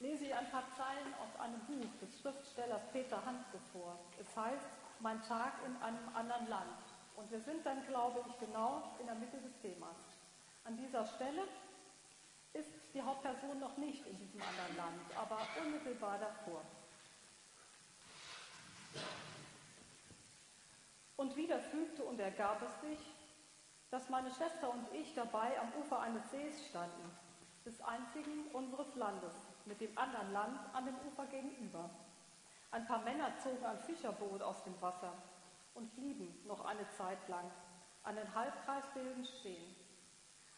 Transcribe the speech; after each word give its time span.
lese 0.00 0.26
ich 0.26 0.34
ein 0.34 0.50
paar 0.50 0.64
Zeilen 0.76 1.14
aus 1.14 1.40
einem 1.40 1.60
Buch 1.66 1.98
des 2.00 2.20
Schriftstellers 2.20 2.82
Peter 2.92 3.24
Handke 3.24 3.58
vor. 3.72 3.98
Es 4.20 4.36
heißt 4.36 4.68
Mein 5.00 5.20
Tag 5.22 5.54
in 5.66 5.76
einem 5.82 6.08
anderen 6.14 6.48
Land. 6.48 6.78
Und 7.16 7.30
wir 7.30 7.40
sind 7.40 7.66
dann, 7.66 7.84
glaube 7.86 8.24
ich, 8.28 8.38
genau 8.38 8.94
in 9.00 9.06
der 9.06 9.16
Mitte 9.16 9.38
des 9.38 9.58
Themas. 9.60 9.96
An 10.64 10.76
dieser 10.76 11.04
Stelle 11.04 11.42
ist 12.52 12.70
die 12.94 13.02
Hauptperson 13.02 13.58
noch 13.58 13.76
nicht 13.76 14.06
in 14.06 14.16
diesem 14.18 14.40
anderen 14.40 14.76
Land, 14.76 15.16
aber 15.16 15.38
unmittelbar 15.64 16.18
davor. 16.18 16.62
Und 21.16 21.34
wieder 21.34 21.58
fügte 21.58 22.04
und 22.04 22.20
ergab 22.20 22.62
es 22.62 22.88
sich, 22.88 22.98
dass 23.90 24.08
meine 24.08 24.30
Schwester 24.30 24.70
und 24.70 24.86
ich 24.92 25.14
dabei 25.14 25.58
am 25.58 25.72
Ufer 25.80 26.00
eines 26.00 26.30
Sees 26.30 26.68
standen, 26.68 27.10
des 27.64 27.80
einzigen 27.80 28.46
unseres 28.52 28.94
Landes, 28.94 29.34
mit 29.68 29.80
dem 29.80 29.96
anderen 29.96 30.32
Land 30.32 30.74
an 30.74 30.86
dem 30.86 30.96
Ufer 31.06 31.26
gegenüber. 31.26 31.90
Ein 32.70 32.86
paar 32.86 33.02
Männer 33.02 33.36
zogen 33.38 33.64
ein 33.64 33.78
Fischerboot 33.80 34.42
aus 34.42 34.64
dem 34.64 34.80
Wasser 34.80 35.12
und 35.74 35.94
blieben 35.94 36.42
noch 36.46 36.64
eine 36.64 36.88
Zeit 36.90 37.28
lang 37.28 37.50
einen 38.02 38.34
Halbkreis 38.34 38.84
bildend 38.94 39.26
stehen. 39.26 39.76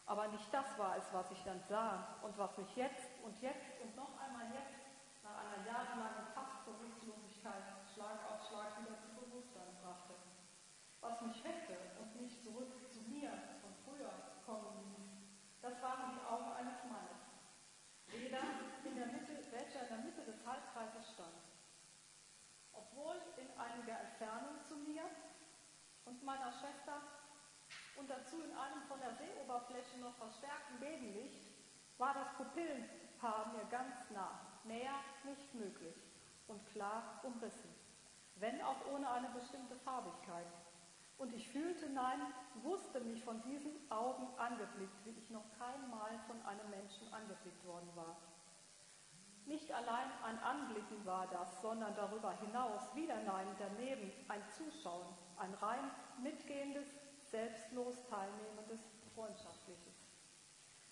Aber 0.05 0.27
nicht 0.29 0.51
das 0.51 0.77
war 0.79 0.97
es, 0.97 1.03
was 1.13 1.29
ich 1.31 1.43
dann 1.43 1.61
sah 1.69 2.17
und 2.23 2.37
was 2.37 2.57
mich 2.57 2.75
jetzt 2.75 3.11
und 3.23 3.39
jetzt 3.41 3.79
und 3.83 3.95
noch 3.95 4.19
einmal 4.19 4.47
jetzt 4.53 4.79
nach 5.23 5.37
einer 5.37 5.65
jahrelangen 5.65 6.27
Fastbewusstlosigkeit 6.33 7.63
Schlag 7.93 8.17
auf 8.31 8.47
Schlag 8.47 8.81
wieder 8.81 8.97
zu 8.99 9.09
Bewusstsein 9.13 9.77
brachte 9.83 10.15
was 11.01 11.19
mich 11.21 11.43
weckte 11.43 11.75
und 11.99 12.21
mich 12.21 12.41
zurück 12.43 12.69
zu 12.89 13.01
mir 13.09 13.31
von 13.61 13.73
früher 13.83 14.13
kommen 14.45 14.77
ließ, 14.85 15.09
das 15.61 15.81
waren 15.81 16.13
die 16.13 16.25
Augen 16.25 16.53
eines 16.53 16.77
Mannes. 16.85 17.21
Weder 18.07 18.41
in 18.85 18.95
der 18.95 19.07
Mitte, 19.07 19.41
welcher 19.51 19.81
in 19.83 19.89
der 19.89 19.97
Mitte 20.05 20.21
des 20.23 20.45
Halbkreises 20.45 21.13
stand. 21.13 21.41
Obwohl 22.91 23.15
in 23.37 23.47
einiger 23.57 23.99
Entfernung 23.99 24.61
zu 24.63 24.75
mir 24.75 25.03
und 26.05 26.23
meiner 26.23 26.51
Schwester 26.51 27.01
und 27.97 28.09
dazu 28.09 28.41
in 28.41 28.51
einem 28.55 28.81
von 28.87 28.99
der 28.99 29.13
Seeoberfläche 29.15 29.99
noch 29.99 30.15
verstärkten 30.15 30.79
Gegenlicht, 30.79 31.47
war 31.97 32.13
das 32.13 32.33
Pupillenpaar 32.35 33.53
mir 33.53 33.65
ganz 33.69 34.09
nah, 34.11 34.39
näher 34.63 34.99
nicht 35.23 35.53
möglich 35.53 35.95
und 36.47 36.65
klar 36.67 37.21
umrissen, 37.23 37.73
wenn 38.35 38.61
auch 38.61 38.85
ohne 38.93 39.09
eine 39.09 39.29
bestimmte 39.29 39.75
Farbigkeit. 39.77 40.47
Und 41.17 41.33
ich 41.33 41.47
fühlte, 41.49 41.87
nein, 41.89 42.19
wusste 42.63 42.99
mich 43.01 43.23
von 43.23 43.41
diesen 43.43 43.91
Augen 43.91 44.27
angeblickt, 44.39 45.05
wie 45.05 45.11
ich 45.11 45.29
noch 45.29 45.45
kein 45.59 45.89
Mal 45.91 46.19
von 46.25 46.41
einem 46.45 46.69
Menschen 46.71 47.13
angeblickt 47.13 47.63
worden 47.63 47.89
war. 47.95 48.17
Nicht 49.45 49.71
allein 49.71 50.07
ein 50.23 50.39
Anblicken 50.39 51.05
war 51.05 51.27
das, 51.27 51.61
sondern 51.61 51.95
darüber 51.95 52.31
hinaus, 52.39 52.95
wieder 52.95 53.21
nein, 53.23 53.47
daneben, 53.57 54.11
ein 54.27 54.41
Zuschauen, 54.49 55.07
ein 55.37 55.53
rein 55.55 55.91
mitgehendes, 56.21 56.87
selbstlos 57.23 58.05
teilnehmendes, 58.07 58.79
freundschaftliches. 59.15 59.95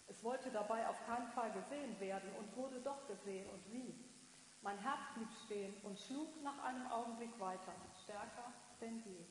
Es 0.07 0.23
wollte 0.23 0.49
dabei 0.49 0.87
auf 0.87 1.05
keinen 1.05 1.27
Fall 1.29 1.51
gesehen 1.51 1.99
werden 1.99 2.29
und 2.39 2.55
wurde 2.57 2.81
doch 2.81 3.07
gesehen 3.07 3.47
und 3.51 3.71
wie. 3.71 3.93
Mein 4.61 4.77
Herz 4.79 4.99
blieb 5.15 5.31
stehen 5.45 5.73
und 5.83 5.97
schlug 5.97 6.41
nach 6.43 6.63
einem 6.63 6.87
Augenblick 6.87 7.39
weiter, 7.39 7.73
stärker 8.03 8.51
denn 8.81 9.01
je. 9.05 9.25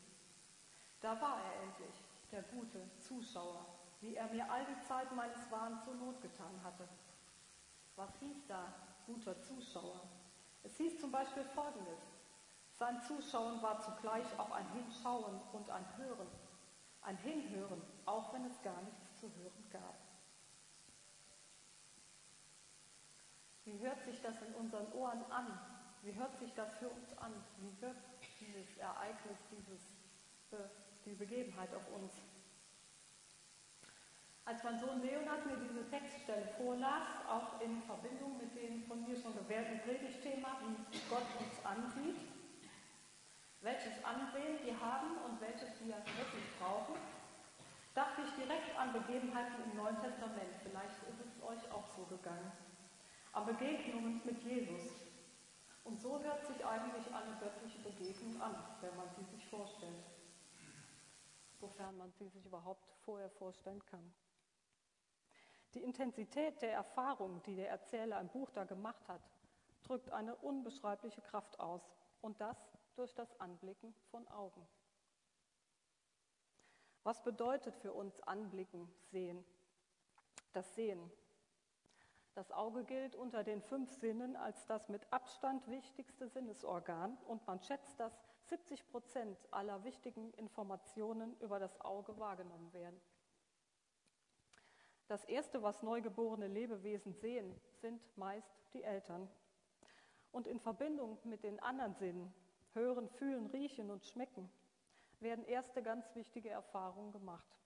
Da 1.00 1.20
war 1.20 1.40
er 1.42 1.62
endlich, 1.64 2.04
der 2.30 2.42
gute 2.44 2.88
Zuschauer, 2.98 3.66
wie 4.00 4.14
er 4.14 4.28
mir 4.28 4.50
all 4.50 4.64
die 4.64 4.80
Zeit 4.86 5.12
meines 5.12 5.50
Wahns 5.50 5.84
zur 5.84 5.94
Not 5.94 6.20
getan 6.22 6.62
hatte. 6.62 6.88
Was 7.96 8.16
hieß 8.20 8.46
da, 8.46 8.72
guter 9.08 9.40
Zuschauer? 9.40 10.08
Es 10.62 10.76
hieß 10.76 11.00
zum 11.00 11.10
Beispiel 11.10 11.44
Folgendes. 11.44 12.00
Sein 12.72 13.00
Zuschauen 13.02 13.60
war 13.62 13.80
zugleich 13.80 14.26
auch 14.38 14.50
ein 14.52 14.70
Hinschauen 14.72 15.40
und 15.52 15.70
ein 15.70 15.96
Hören. 15.96 16.28
Ein 17.00 17.16
Hinhören, 17.16 17.82
auch 18.04 18.32
wenn 18.34 18.44
es 18.44 18.62
gar 18.62 18.80
nichts 18.82 19.18
zu 19.18 19.32
hören 19.34 19.70
gab. 19.72 19.96
Wie 23.64 23.78
hört 23.80 24.04
sich 24.04 24.20
das 24.20 24.40
in 24.42 24.54
unseren 24.54 24.92
Ohren 24.92 25.24
an? 25.30 25.58
Wie 26.02 26.14
hört 26.14 26.38
sich 26.38 26.52
das 26.54 26.74
für 26.74 26.88
uns 26.88 27.16
an? 27.18 27.32
Wie 27.58 27.82
wirkt 27.82 28.04
dieses 28.40 28.76
Ereignis, 28.76 29.38
dieses 29.50 29.80
die 31.08 31.14
Begebenheit 31.14 31.74
auf 31.74 31.88
uns. 31.92 32.12
Als 34.48 34.64
mein 34.64 34.80
Sohn 34.80 35.02
Leonard 35.02 35.44
mir 35.44 35.58
diese 35.60 35.84
Textstelle 35.90 36.48
vorlas, 36.56 37.04
auch 37.28 37.60
in 37.60 37.82
Verbindung 37.82 38.38
mit 38.38 38.56
dem 38.56 38.82
von 38.88 39.04
mir 39.04 39.14
schon 39.14 39.36
gewählten 39.36 39.78
Predigtthema, 39.84 40.56
wie 40.90 41.04
Gott 41.10 41.28
uns 41.36 41.52
ansieht, 41.66 42.16
welches 43.60 44.02
Ansehen 44.02 44.56
wir 44.64 44.80
haben 44.80 45.18
und 45.28 45.38
welches 45.42 45.68
wir 45.84 46.00
wirklich 46.00 46.48
brauchen, 46.58 46.96
dachte 47.92 48.22
ich 48.24 48.32
direkt 48.40 48.72
an 48.80 48.94
Begebenheiten 48.94 49.68
im 49.68 49.76
Neuen 49.76 50.00
Testament. 50.00 50.56
Vielleicht 50.64 50.96
ist 51.12 51.20
es 51.20 51.42
euch 51.44 51.70
auch 51.70 51.84
so 51.92 52.04
gegangen. 52.08 52.50
An 53.34 53.44
Begegnungen 53.44 54.22
mit 54.24 54.42
Jesus. 54.44 54.96
Und 55.84 56.00
so 56.00 56.22
hört 56.24 56.46
sich 56.46 56.64
eigentlich 56.64 57.04
eine 57.12 57.36
göttliche 57.36 57.80
Begegnung 57.80 58.40
an, 58.40 58.56
wenn 58.80 58.96
man 58.96 59.10
sie 59.12 59.24
sich 59.24 59.44
vorstellt 59.50 60.08
sofern 61.60 61.96
man 61.96 62.12
sie 62.12 62.28
sich 62.28 62.44
überhaupt 62.46 62.86
vorher 63.04 63.30
vorstellen 63.30 63.84
kann. 63.86 64.12
Die 65.74 65.82
Intensität 65.82 66.62
der 66.62 66.72
Erfahrung, 66.72 67.42
die 67.42 67.54
der 67.54 67.68
Erzähler 67.68 68.20
im 68.20 68.28
Buch 68.28 68.50
da 68.50 68.64
gemacht 68.64 69.06
hat, 69.08 69.20
drückt 69.82 70.10
eine 70.10 70.34
unbeschreibliche 70.36 71.20
Kraft 71.20 71.60
aus 71.60 71.82
und 72.20 72.40
das 72.40 72.56
durch 72.96 73.14
das 73.14 73.38
Anblicken 73.40 73.94
von 74.10 74.26
Augen. 74.28 74.66
Was 77.04 77.22
bedeutet 77.22 77.76
für 77.76 77.92
uns 77.92 78.20
Anblicken, 78.20 78.92
Sehen? 79.10 79.44
Das 80.52 80.74
Sehen. 80.74 81.10
Das 82.34 82.52
Auge 82.52 82.84
gilt 82.84 83.16
unter 83.16 83.42
den 83.42 83.62
fünf 83.62 83.90
Sinnen 83.90 84.36
als 84.36 84.66
das 84.66 84.88
mit 84.88 85.12
Abstand 85.12 85.68
wichtigste 85.68 86.28
Sinnesorgan 86.28 87.16
und 87.26 87.46
man 87.46 87.60
schätzt, 87.60 87.98
dass 87.98 88.12
70 88.44 88.86
Prozent 88.88 89.38
aller 89.50 89.82
wichtigen 89.84 90.32
Informationen 90.34 91.36
über 91.40 91.58
das 91.58 91.80
Auge 91.80 92.16
wahrgenommen 92.18 92.72
werden. 92.72 93.00
Das 95.08 95.24
Erste, 95.24 95.62
was 95.62 95.82
neugeborene 95.82 96.48
Lebewesen 96.48 97.14
sehen, 97.14 97.58
sind 97.80 98.00
meist 98.18 98.54
die 98.74 98.82
Eltern. 98.82 99.28
Und 100.32 100.46
in 100.46 100.60
Verbindung 100.60 101.18
mit 101.24 101.42
den 101.42 101.58
anderen 101.60 101.94
Sinnen, 101.94 102.34
hören, 102.74 103.08
fühlen, 103.08 103.46
riechen 103.46 103.90
und 103.90 104.04
schmecken, 104.04 104.50
werden 105.20 105.46
erste 105.46 105.82
ganz 105.82 106.14
wichtige 106.14 106.50
Erfahrungen 106.50 107.10
gemacht. 107.10 107.58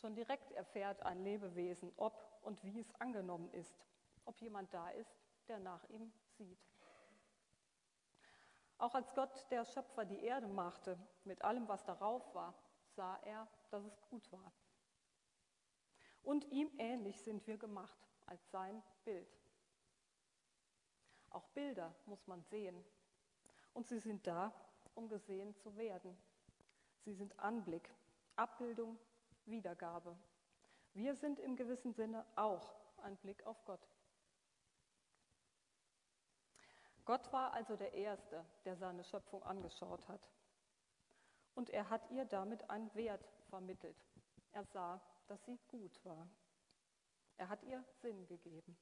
Schon 0.00 0.14
direkt 0.14 0.50
erfährt 0.52 1.02
ein 1.02 1.22
Lebewesen, 1.22 1.92
ob 1.96 2.18
und 2.42 2.64
wie 2.64 2.80
es 2.80 2.94
angenommen 2.98 3.50
ist, 3.52 3.74
ob 4.24 4.40
jemand 4.40 4.72
da 4.72 4.88
ist, 4.90 5.14
der 5.48 5.58
nach 5.58 5.84
ihm 5.90 6.10
sieht. 6.38 6.58
Auch 8.78 8.94
als 8.94 9.14
Gott, 9.14 9.46
der 9.50 9.66
Schöpfer, 9.66 10.06
die 10.06 10.24
Erde 10.24 10.48
machte, 10.48 10.98
mit 11.24 11.42
allem, 11.42 11.68
was 11.68 11.84
darauf 11.84 12.34
war, 12.34 12.54
sah 12.96 13.16
er, 13.24 13.46
dass 13.70 13.84
es 13.84 14.00
gut 14.08 14.32
war. 14.32 14.52
Und 16.24 16.50
ihm 16.50 16.70
ähnlich 16.78 17.20
sind 17.20 17.46
wir 17.46 17.58
gemacht, 17.58 17.98
als 18.26 18.50
sein 18.50 18.82
Bild. 19.04 19.28
Auch 21.30 21.46
Bilder 21.48 21.94
muss 22.06 22.26
man 22.26 22.42
sehen. 22.44 22.84
Und 23.74 23.86
sie 23.86 23.98
sind 23.98 24.26
da, 24.26 24.52
um 24.94 25.08
gesehen 25.08 25.54
zu 25.56 25.76
werden. 25.76 26.16
Sie 27.04 27.12
sind 27.12 27.38
Anblick, 27.38 27.90
Abbildung, 28.36 28.98
Wiedergabe. 29.44 30.16
Wir 30.94 31.14
sind 31.14 31.38
im 31.40 31.56
gewissen 31.56 31.92
Sinne 31.92 32.24
auch 32.36 32.74
ein 33.02 33.16
Blick 33.16 33.44
auf 33.46 33.62
Gott. 33.64 33.86
Gott 37.04 37.30
war 37.32 37.52
also 37.52 37.76
der 37.76 37.92
Erste, 37.92 38.46
der 38.64 38.76
seine 38.76 39.04
Schöpfung 39.04 39.42
angeschaut 39.42 40.08
hat. 40.08 40.30
Und 41.54 41.68
er 41.70 41.90
hat 41.90 42.10
ihr 42.10 42.24
damit 42.24 42.70
einen 42.70 42.94
Wert 42.94 43.28
vermittelt. 43.50 43.96
Er 44.52 44.64
sah, 44.64 45.00
dass 45.26 45.44
sie 45.44 45.58
gut 45.68 46.04
war. 46.04 46.28
Er 47.36 47.48
hat 47.48 47.62
ihr 47.64 47.82
Sinn 48.00 48.26
gegeben. 48.26 48.76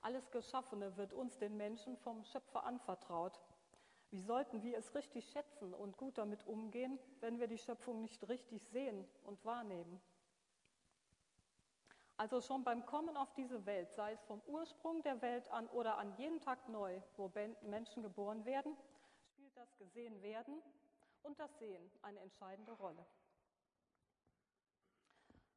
Alles 0.00 0.30
Geschaffene 0.32 0.96
wird 0.96 1.12
uns 1.12 1.38
den 1.38 1.56
Menschen 1.56 1.96
vom 1.96 2.24
Schöpfer 2.24 2.64
anvertraut. 2.64 3.40
Wie 4.10 4.20
sollten 4.20 4.62
wir 4.62 4.76
es 4.76 4.94
richtig 4.94 5.30
schätzen 5.30 5.72
und 5.72 5.96
gut 5.96 6.18
damit 6.18 6.44
umgehen, 6.46 6.98
wenn 7.20 7.38
wir 7.38 7.46
die 7.46 7.58
Schöpfung 7.58 8.02
nicht 8.02 8.28
richtig 8.28 8.66
sehen 8.68 9.08
und 9.22 9.44
wahrnehmen? 9.44 10.02
Also 12.16 12.40
schon 12.40 12.64
beim 12.64 12.84
Kommen 12.84 13.16
auf 13.16 13.32
diese 13.34 13.64
Welt, 13.64 13.92
sei 13.92 14.12
es 14.12 14.22
vom 14.24 14.42
Ursprung 14.46 15.02
der 15.02 15.22
Welt 15.22 15.48
an 15.50 15.68
oder 15.68 15.98
an 15.98 16.14
jedem 16.16 16.40
Tag 16.40 16.68
neu, 16.68 17.00
wo 17.16 17.32
Menschen 17.62 18.02
geboren 18.02 18.44
werden, 18.44 18.76
spielt 19.32 19.56
das 19.56 19.76
Gesehen 19.78 20.20
werden 20.20 20.60
und 21.22 21.38
das 21.38 21.58
Sehen 21.58 21.90
eine 22.02 22.20
entscheidende 22.20 22.72
Rolle. 22.72 23.04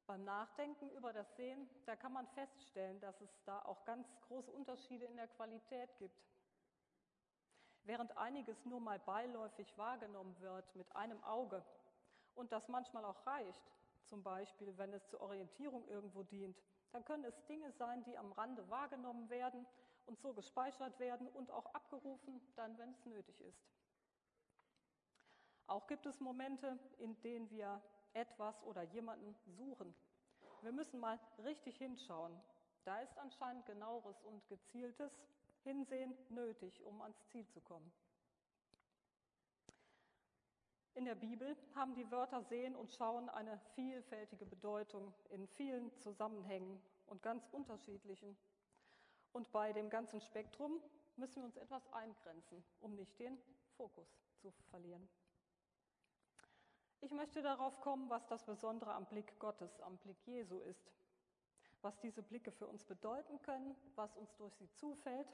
Beim 0.08 0.24
Nachdenken 0.24 0.90
über 0.92 1.14
das 1.14 1.36
Sehen, 1.36 1.68
da 1.86 1.96
kann 1.96 2.14
man 2.14 2.28
feststellen, 2.28 3.00
dass 3.00 3.20
es 3.22 3.44
da 3.44 3.60
auch 3.66 3.84
ganz 3.86 4.08
große 4.28 4.52
Unterschiede 4.52 5.06
in 5.06 5.16
der 5.18 5.28
Qualität 5.28 5.90
gibt. 5.98 6.22
Während 7.84 8.16
einiges 8.18 8.66
nur 8.66 8.80
mal 8.80 9.00
beiläufig 9.00 9.76
wahrgenommen 9.78 10.40
wird 10.40 10.76
mit 10.76 10.96
einem 10.96 11.24
Auge 11.24 11.64
und 12.36 12.52
das 12.52 12.68
manchmal 12.68 13.06
auch 13.06 13.26
reicht, 13.26 13.64
zum 14.06 14.22
Beispiel 14.22 14.78
wenn 14.78 14.94
es 14.94 15.08
zur 15.08 15.22
Orientierung 15.22 15.88
irgendwo 15.88 16.24
dient, 16.24 16.58
dann 16.92 17.04
können 17.04 17.26
es 17.26 17.46
Dinge 17.46 17.72
sein, 17.72 18.04
die 18.04 18.18
am 18.18 18.32
Rande 18.32 18.70
wahrgenommen 18.70 19.30
werden 19.30 19.66
und 20.06 20.20
so 20.20 20.34
gespeichert 20.34 21.00
werden 21.00 21.28
und 21.30 21.50
auch 21.50 21.66
abgerufen, 21.74 22.42
dann 22.56 22.78
wenn 22.78 22.92
es 22.92 23.06
nötig 23.06 23.42
ist. 23.42 23.75
Auch 25.68 25.88
gibt 25.88 26.06
es 26.06 26.20
Momente, 26.20 26.78
in 26.98 27.20
denen 27.22 27.50
wir 27.50 27.82
etwas 28.14 28.64
oder 28.64 28.84
jemanden 28.84 29.36
suchen. 29.58 29.94
Wir 30.62 30.72
müssen 30.72 31.00
mal 31.00 31.20
richtig 31.44 31.78
hinschauen. 31.78 32.40
Da 32.84 33.00
ist 33.02 33.18
anscheinend 33.18 33.66
genaueres 33.66 34.24
und 34.24 34.48
gezieltes 34.48 35.12
Hinsehen 35.64 36.16
nötig, 36.30 36.82
um 36.84 37.02
ans 37.02 37.28
Ziel 37.28 37.48
zu 37.48 37.60
kommen. 37.62 37.92
In 40.94 41.06
der 41.06 41.16
Bibel 41.16 41.58
haben 41.74 41.94
die 41.94 42.10
Wörter 42.10 42.42
sehen 42.44 42.76
und 42.76 42.90
schauen 42.92 43.30
eine 43.30 43.60
vielfältige 43.74 44.46
Bedeutung 44.46 45.14
in 45.30 45.46
vielen 45.48 45.92
Zusammenhängen 46.00 46.82
und 47.08 47.22
ganz 47.22 47.46
unterschiedlichen. 47.52 48.38
Und 49.34 49.52
bei 49.52 49.74
dem 49.74 49.90
ganzen 49.90 50.22
Spektrum 50.22 50.80
müssen 51.18 51.42
wir 51.42 51.46
uns 51.46 51.58
etwas 51.58 51.86
eingrenzen, 51.92 52.64
um 52.80 52.96
nicht 52.96 53.20
den 53.20 53.38
Fokus 53.76 54.08
zu 54.38 54.54
verlieren. 54.70 55.10
Ich 57.02 57.12
möchte 57.12 57.42
darauf 57.42 57.80
kommen, 57.82 58.10
was 58.10 58.26
das 58.28 58.44
Besondere 58.44 58.94
am 58.94 59.06
Blick 59.06 59.38
Gottes, 59.40 59.80
am 59.82 59.98
Blick 59.98 60.18
Jesu 60.26 60.60
ist, 60.60 60.92
was 61.82 62.00
diese 62.00 62.24
Blicke 62.24 62.52
für 62.52 62.68
uns 62.68 62.84
bedeuten 62.84 63.42
können, 63.42 63.76
was 63.96 64.16
uns 64.18 64.36
durch 64.36 64.54
sie 64.56 64.72
zufällt 64.74 65.28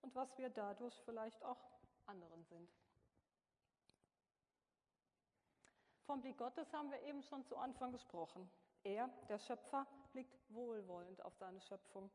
und 0.00 0.14
was 0.14 0.36
wir 0.38 0.48
dadurch 0.48 0.94
vielleicht 1.04 1.44
auch 1.44 1.58
anderen 2.06 2.44
sind. 2.44 2.70
Vom 6.06 6.20
Blick 6.20 6.38
Gottes 6.38 6.72
haben 6.72 6.90
wir 6.90 7.00
eben 7.02 7.22
schon 7.22 7.44
zu 7.44 7.56
Anfang 7.56 7.92
gesprochen. 7.92 8.50
Er, 8.84 9.08
der 9.28 9.38
Schöpfer, 9.38 9.86
blickt 10.12 10.36
wohlwollend 10.48 11.22
auf 11.22 11.34
seine 11.36 11.60
Schöpfung. 11.60 12.10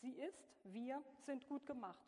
Sie 0.00 0.12
ist, 0.12 0.48
wir 0.64 1.02
sind 1.26 1.46
gut 1.46 1.64
gemacht. 1.66 2.04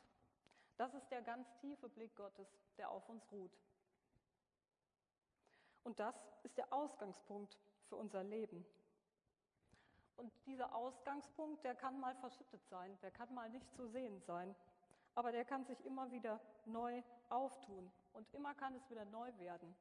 Das 0.77 0.95
ist 0.95 1.09
der 1.11 1.23
ganz 1.23 1.47
tiefe 1.61 1.89
Blick 1.89 2.15
Gottes, 2.17 2.49
der 2.77 2.91
auf 2.91 3.09
uns 3.09 3.31
ruht. 3.31 3.57
Und 5.85 5.99
das 5.99 6.15
ist 6.43 6.57
der 6.57 6.73
Ausgangspunkt 6.73 7.59
für 7.89 7.97
unser 7.97 8.23
Leben. 8.23 8.65
Und 10.17 10.33
dieser 10.47 10.75
Ausgangspunkt, 10.75 11.65
der 11.65 11.75
kann 11.75 11.99
mal 11.99 12.15
verschüttet 12.17 12.65
sein, 12.69 12.99
der 13.01 13.11
kann 13.11 13.33
mal 13.35 13.51
nicht 13.51 13.73
zu 13.75 13.89
sehen 13.89 14.21
sein, 14.21 14.55
aber 15.15 15.33
der 15.33 15.45
kann 15.45 15.65
sich 15.65 15.85
immer 15.85 16.11
wieder 16.11 16.41
neu 16.65 17.03
auftun 17.29 17.91
und 18.13 18.33
immer 18.33 18.55
kann 18.55 18.75
es 18.75 18.89
wieder 18.91 19.05
neu 19.07 19.37
werden. 19.39 19.75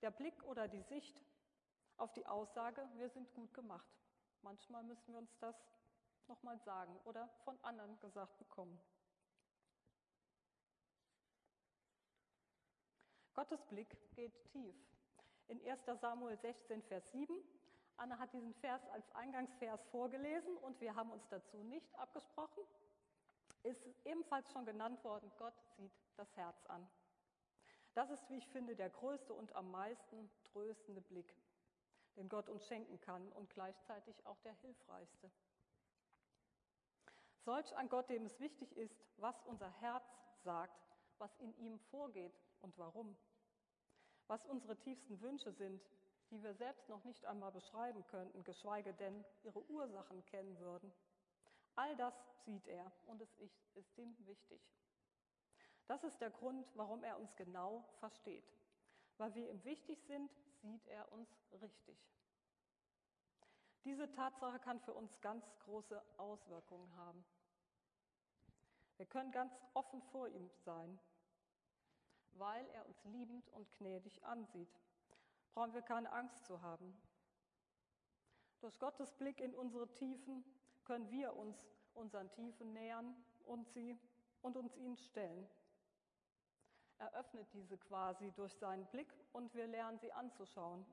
Der 0.00 0.10
Blick 0.10 0.42
oder 0.44 0.68
die 0.68 0.82
Sicht 0.82 1.20
auf 1.96 2.12
die 2.12 2.26
Aussage, 2.26 2.88
wir 2.94 3.08
sind 3.10 3.32
gut 3.34 3.52
gemacht. 3.52 3.88
Manchmal 4.42 4.84
müssen 4.84 5.12
wir 5.12 5.18
uns 5.18 5.36
das 5.38 5.56
nochmal 6.28 6.58
sagen 6.60 6.98
oder 7.04 7.28
von 7.44 7.58
anderen 7.62 7.98
gesagt 7.98 8.38
bekommen. 8.38 8.78
Gottes 13.34 13.64
Blick 13.66 13.96
geht 14.14 14.32
tief. 14.46 14.74
In 15.48 15.60
1 15.66 16.00
Samuel 16.00 16.36
16, 16.36 16.82
Vers 16.82 17.10
7, 17.10 17.34
Anna 17.96 18.18
hat 18.18 18.32
diesen 18.34 18.52
Vers 18.54 18.86
als 18.90 19.10
Eingangsvers 19.14 19.82
vorgelesen 19.86 20.56
und 20.58 20.78
wir 20.80 20.94
haben 20.94 21.10
uns 21.10 21.26
dazu 21.28 21.62
nicht 21.64 21.94
abgesprochen, 21.98 22.62
ist 23.62 23.82
ebenfalls 24.04 24.50
schon 24.52 24.66
genannt 24.66 25.02
worden, 25.04 25.32
Gott 25.38 25.54
sieht 25.76 25.92
das 26.16 26.36
Herz 26.36 26.66
an. 26.66 26.86
Das 27.94 28.10
ist, 28.10 28.28
wie 28.28 28.36
ich 28.36 28.46
finde, 28.48 28.76
der 28.76 28.90
größte 28.90 29.32
und 29.32 29.56
am 29.56 29.70
meisten 29.70 30.30
tröstende 30.44 31.00
Blick, 31.00 31.34
den 32.16 32.28
Gott 32.28 32.50
uns 32.50 32.66
schenken 32.66 33.00
kann 33.00 33.32
und 33.32 33.48
gleichzeitig 33.50 34.26
auch 34.26 34.38
der 34.40 34.52
hilfreichste. 34.52 35.30
Solch 37.38 37.74
ein 37.76 37.88
Gott, 37.88 38.10
dem 38.10 38.26
es 38.26 38.38
wichtig 38.38 38.76
ist, 38.76 39.02
was 39.16 39.42
unser 39.46 39.70
Herz 39.80 40.04
sagt, 40.44 40.78
was 41.16 41.34
in 41.38 41.56
ihm 41.56 41.78
vorgeht 41.78 42.38
und 42.60 42.76
warum, 42.76 43.16
was 44.28 44.44
unsere 44.46 44.76
tiefsten 44.76 45.20
Wünsche 45.20 45.52
sind, 45.52 45.82
die 46.30 46.42
wir 46.42 46.54
selbst 46.54 46.88
noch 46.88 47.02
nicht 47.04 47.24
einmal 47.24 47.50
beschreiben 47.50 48.06
könnten, 48.06 48.44
geschweige 48.44 48.92
denn 48.94 49.24
ihre 49.42 49.62
Ursachen 49.70 50.24
kennen 50.26 50.58
würden. 50.58 50.92
All 51.74 51.96
das 51.96 52.14
sieht 52.44 52.66
er 52.66 52.92
und 53.06 53.20
es 53.20 53.34
ist 53.74 53.98
ihm 53.98 54.14
wichtig. 54.26 54.60
Das 55.86 56.04
ist 56.04 56.20
der 56.20 56.30
Grund, 56.30 56.66
warum 56.74 57.02
er 57.02 57.18
uns 57.18 57.34
genau 57.36 57.84
versteht. 57.98 58.44
Weil 59.16 59.34
wir 59.34 59.50
ihm 59.50 59.64
wichtig 59.64 60.02
sind, 60.04 60.30
sieht 60.60 60.86
er 60.86 61.10
uns 61.12 61.28
richtig. 61.62 61.98
Diese 63.84 64.10
Tatsache 64.12 64.58
kann 64.58 64.80
für 64.80 64.92
uns 64.92 65.18
ganz 65.22 65.44
große 65.60 66.02
Auswirkungen 66.18 66.94
haben. 66.96 67.24
Wir 68.98 69.06
können 69.06 69.32
ganz 69.32 69.52
offen 69.72 70.02
vor 70.12 70.28
ihm 70.28 70.50
sein, 70.64 70.98
weil 72.34 72.66
er 72.70 72.86
uns 72.86 73.04
liebend 73.04 73.48
und 73.50 73.70
gnädig 73.78 74.24
ansieht. 74.24 74.72
Brauchen 75.54 75.74
wir 75.74 75.82
keine 75.82 76.12
Angst 76.12 76.44
zu 76.44 76.62
haben. 76.62 76.96
Durch 78.60 78.78
Gottes 78.78 79.12
Blick 79.12 79.40
in 79.40 79.54
unsere 79.54 79.88
Tiefen 79.94 80.44
können 80.84 81.10
wir 81.10 81.36
uns 81.36 81.56
unseren 81.94 82.30
Tiefen 82.32 82.72
nähern 82.72 83.14
und, 83.44 83.68
sie, 83.68 83.98
und 84.42 84.56
uns 84.56 84.76
ihnen 84.76 84.96
stellen. 84.96 85.48
Er 86.98 87.12
öffnet 87.14 87.52
diese 87.52 87.78
quasi 87.78 88.32
durch 88.32 88.54
seinen 88.54 88.86
Blick 88.86 89.12
und 89.32 89.54
wir 89.54 89.66
lernen 89.66 89.98
sie 89.98 90.12
anzuschauen 90.12 90.84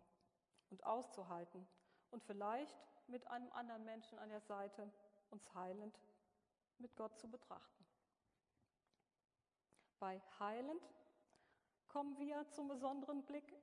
und 0.70 0.84
auszuhalten 0.86 1.68
und 2.12 2.24
vielleicht 2.24 2.78
mit 3.08 3.28
einem 3.28 3.52
anderen 3.54 3.84
Menschen 3.84 4.20
an 4.20 4.30
der 4.30 4.42
Seite 4.42 4.92
uns 5.32 5.54
heilend 5.56 6.00
mit 6.78 6.96
Gott 6.96 7.18
zu 7.18 7.30
betrachten. 7.30 7.86
Bei 10.00 10.22
heilend 10.40 10.84
kommen 11.96 12.20
wir 12.20 12.46
zum 12.50 12.68
besonderen 12.68 13.24
Blick 13.24 13.56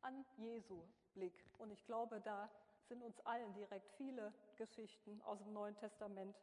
an 0.00 0.24
Jesu 0.36 0.80
Blick. 1.12 1.34
Und 1.58 1.72
ich 1.72 1.84
glaube, 1.84 2.20
da 2.20 2.48
sind 2.84 3.02
uns 3.02 3.18
allen 3.26 3.52
direkt 3.52 3.90
viele 3.96 4.32
Geschichten 4.54 5.20
aus 5.22 5.40
dem 5.40 5.52
Neuen 5.52 5.76
Testament 5.76 6.36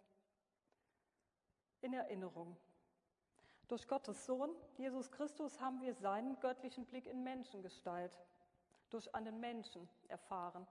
in 1.79 1.93
Erinnerung. 1.93 2.57
Durch 3.69 3.88
Gottes 3.88 4.25
Sohn, 4.25 4.53
Jesus 4.75 5.10
Christus, 5.10 5.62
haben 5.62 5.79
wir 5.79 5.93
seinen 5.93 6.38
göttlichen 6.41 6.86
Blick 6.86 7.07
in 7.07 7.24
Menschengestalt, 7.24 8.19
durch 8.89 9.15
einen 9.15 9.39
Menschen 9.39 9.88
erfahren. 10.10 10.67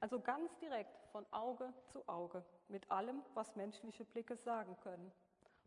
Also 0.00 0.20
ganz 0.20 0.54
direkt 0.58 0.98
von 1.12 1.24
Auge 1.32 1.72
zu 1.86 2.06
Auge 2.10 2.44
mit 2.68 2.90
allem, 2.90 3.22
was 3.32 3.56
menschliche 3.56 4.04
Blicke 4.04 4.36
sagen 4.36 4.76
können 4.82 5.10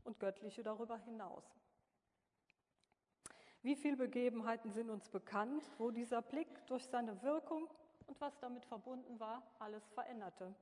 und 0.04 0.20
göttliche 0.20 0.62
darüber 0.62 1.00
hinaus. 1.00 1.65
Wie 3.66 3.76
viele 3.76 3.98
Begebenheiten 3.98 4.72
sind 4.72 4.92
uns 4.92 5.10
bekannt, 5.10 5.68
wo 5.80 5.90
dieser 5.90 6.22
Blick 6.22 6.48
durch 6.68 6.86
seine 6.86 7.20
Wirkung 7.24 7.68
und 8.06 8.22
was 8.22 8.38
damit 8.38 8.64
verbunden 8.64 9.20
war, 9.20 9.42
alles 9.58 9.84
veränderte? 9.90 10.54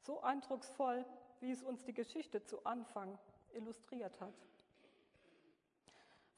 So 0.00 0.22
eindrucksvoll, 0.22 1.04
wie 1.40 1.50
es 1.50 1.62
uns 1.62 1.84
die 1.84 1.92
Geschichte 1.92 2.42
zu 2.42 2.64
Anfang 2.64 3.18
illustriert 3.52 4.18
hat. 4.18 4.32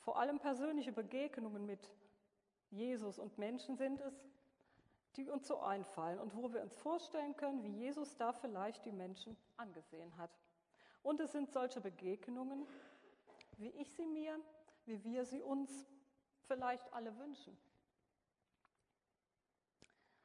Vor 0.01 0.19
allem 0.19 0.41
persönliche 0.41 0.91
Begegnungen 0.91 1.65
mit 1.65 1.89
Jesus 2.73 3.21
und 3.21 3.39
Menschen 3.39 3.77
sind 3.77 4.01
es, 4.01 4.27
die 5.15 5.31
uns 5.31 5.47
so 5.47 5.61
einfallen 5.61 6.19
und 6.19 6.35
wo 6.35 6.53
wir 6.53 6.61
uns 6.61 6.75
vorstellen 6.75 7.37
können, 7.37 7.63
wie 7.63 7.85
Jesus 7.85 8.17
da 8.17 8.33
vielleicht 8.33 8.85
die 8.85 8.91
Menschen 8.91 9.37
angesehen 9.59 10.17
hat. 10.17 10.33
Und 11.05 11.21
es 11.21 11.31
sind 11.31 11.53
solche 11.53 11.81
Begegnungen, 11.81 12.67
wie 13.59 13.71
ich 13.71 13.93
sie 13.93 14.05
mir, 14.05 14.41
wie 14.89 15.05
wir 15.05 15.27
sie 15.27 15.43
uns 15.43 15.87
vielleicht 16.47 16.93
alle 16.95 17.17
wünschen. 17.19 17.57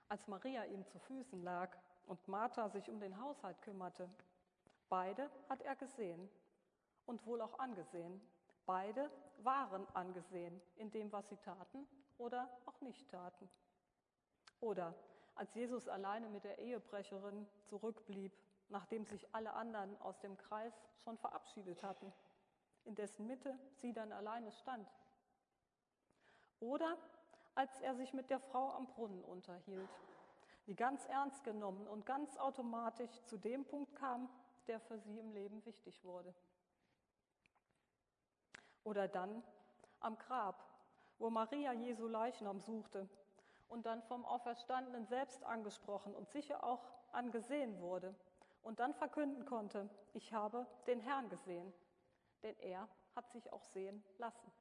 Als 0.08 0.26
Maria 0.28 0.64
ihm 0.66 0.86
zu 0.86 1.00
Füßen 1.00 1.44
lag 1.44 1.76
und 2.06 2.26
Martha 2.30 2.70
sich 2.70 2.90
um 2.90 3.00
den 3.00 3.20
Haushalt 3.20 3.62
kümmerte, 3.62 4.10
beide 4.88 5.30
hat 5.50 5.62
er 5.62 5.76
gesehen 5.76 6.30
und 7.06 7.26
wohl 7.26 7.42
auch 7.42 7.60
angesehen. 7.60 8.22
Beide 8.66 9.12
waren 9.40 9.86
angesehen 9.94 10.62
in 10.78 10.90
dem, 10.92 11.12
was 11.12 11.28
sie 11.28 11.38
taten 11.38 11.86
oder 12.18 12.50
auch 12.66 12.80
nicht 12.80 13.10
taten. 13.10 13.50
Oder 14.62 14.96
als 15.36 15.54
Jesus 15.56 15.90
alleine 15.90 16.30
mit 16.30 16.46
der 16.46 16.60
Ehebrecherin 16.60 17.46
zurückblieb, 17.66 18.32
nachdem 18.70 19.04
sich 19.04 19.28
alle 19.36 19.54
anderen 19.54 20.00
aus 20.00 20.20
dem 20.22 20.38
Kreis 20.38 20.74
schon 21.04 21.18
verabschiedet 21.18 21.84
hatten, 21.84 22.14
in 22.86 22.96
dessen 22.96 23.28
Mitte 23.28 23.58
sie 23.82 23.94
dann 23.94 24.12
alleine 24.12 24.52
stand. 24.52 24.88
Oder 26.60 26.98
als 27.56 27.80
er 27.82 27.96
sich 27.96 28.14
mit 28.14 28.30
der 28.30 28.40
Frau 28.40 28.72
am 28.72 28.88
Brunnen 28.88 29.24
unterhielt, 29.24 29.90
die 30.68 30.76
ganz 30.76 31.06
ernst 31.06 31.44
genommen 31.44 31.88
und 31.88 32.06
ganz 32.06 32.38
automatisch 32.38 33.12
zu 33.26 33.38
dem 33.38 33.66
Punkt 33.66 33.96
kam, 33.96 34.30
der 34.68 34.80
für 34.80 34.98
sie 34.98 35.20
im 35.20 35.32
Leben 35.32 35.66
wichtig 35.66 36.04
wurde. 36.04 36.34
Oder 38.84 39.08
dann 39.08 39.44
am 40.00 40.18
Grab, 40.18 40.66
wo 41.20 41.30
Maria 41.30 41.74
Jesu 41.74 42.08
Leichnam 42.08 42.62
suchte 42.62 43.08
und 43.70 43.86
dann 43.86 44.02
vom 44.04 44.26
Auferstandenen 44.26 45.06
selbst 45.06 45.44
angesprochen 45.44 46.16
und 46.16 46.30
sicher 46.30 46.64
auch 46.64 46.84
angesehen 47.12 47.80
wurde 47.80 48.16
und 48.62 48.80
dann 48.80 48.94
verkünden 48.94 49.46
konnte, 49.46 49.90
ich 50.14 50.34
habe 50.34 50.66
den 50.88 51.00
Herrn 51.02 51.30
gesehen, 51.30 51.74
denn 52.44 52.58
er 52.60 52.88
hat 53.16 53.32
sich 53.32 53.52
auch 53.52 53.64
sehen 53.64 54.04
lassen. 54.18 54.52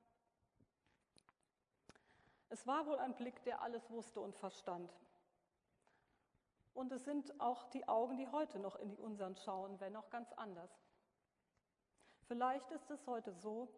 Es 2.49 2.67
war 2.67 2.87
wohl 2.87 2.99
ein 2.99 3.15
Blick, 3.15 3.43
der 3.45 3.63
alles 3.63 3.91
wusste 3.91 4.21
und 4.21 4.37
verstand. 4.37 4.93
Und 6.75 6.93
es 6.93 7.05
sind 7.05 7.39
auch 7.41 7.65
die 7.71 7.87
Augen, 7.89 8.17
die 8.17 8.29
heute 8.29 8.59
noch 8.59 8.77
in 8.77 8.91
die 8.91 8.99
unseren 8.99 9.37
schauen, 9.37 9.79
wenn 9.81 9.97
auch 9.97 10.11
ganz 10.11 10.33
anders. 10.33 10.71
Vielleicht 12.27 12.71
ist 12.71 12.91
es 12.91 13.07
heute 13.07 13.33
so, 13.33 13.69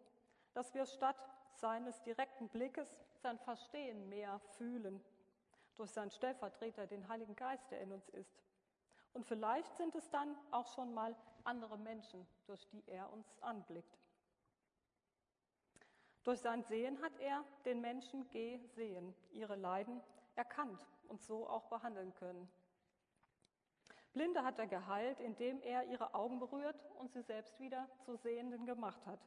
dass 0.53 0.73
wir 0.73 0.85
statt 0.85 1.17
seines 1.53 2.01
direkten 2.03 2.47
Blickes 2.49 3.03
sein 3.21 3.37
Verstehen 3.39 4.07
mehr 4.09 4.39
fühlen, 4.57 5.03
durch 5.75 5.91
seinen 5.91 6.11
Stellvertreter, 6.11 6.87
den 6.87 7.07
Heiligen 7.07 7.35
Geist, 7.35 7.69
der 7.71 7.81
in 7.81 7.91
uns 7.91 8.07
ist. 8.09 8.41
Und 9.13 9.25
vielleicht 9.25 9.75
sind 9.75 9.95
es 9.95 10.09
dann 10.09 10.37
auch 10.51 10.67
schon 10.67 10.93
mal 10.93 11.15
andere 11.45 11.77
Menschen, 11.77 12.27
durch 12.45 12.67
die 12.69 12.83
er 12.87 13.11
uns 13.11 13.27
anblickt. 13.41 13.99
Durch 16.23 16.41
sein 16.41 16.63
Sehen 16.63 17.01
hat 17.01 17.17
er 17.19 17.45
den 17.65 17.81
Menschen 17.81 18.27
gesehen, 18.29 19.15
ihre 19.31 19.55
Leiden 19.55 20.01
erkannt 20.35 20.85
und 21.07 21.21
so 21.21 21.47
auch 21.47 21.67
behandeln 21.67 22.13
können. 22.15 22.49
Blinde 24.11 24.43
hat 24.43 24.57
er 24.59 24.67
geheilt, 24.67 25.19
indem 25.19 25.61
er 25.61 25.83
ihre 25.83 26.13
Augen 26.13 26.39
berührt 26.39 26.89
und 26.99 27.11
sie 27.11 27.21
selbst 27.21 27.59
wieder 27.59 27.87
zu 28.05 28.15
Sehenden 28.15 28.65
gemacht 28.65 29.05
hat. 29.05 29.19